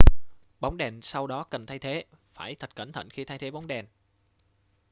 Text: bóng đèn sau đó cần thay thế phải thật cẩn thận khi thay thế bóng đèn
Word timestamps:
bóng 0.59 0.77
đèn 0.77 1.01
sau 1.01 1.27
đó 1.27 1.43
cần 1.43 1.65
thay 1.65 1.79
thế 1.79 2.05
phải 2.33 2.55
thật 2.55 2.75
cẩn 2.75 2.91
thận 2.91 3.09
khi 3.09 3.25
thay 3.25 3.37
thế 3.37 3.51
bóng 3.51 3.67
đèn 3.67 3.85